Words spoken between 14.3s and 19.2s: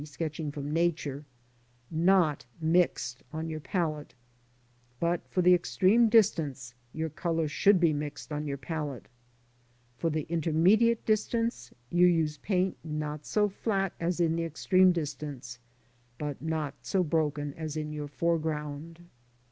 the extreme distance, but not so broken as in your foreground.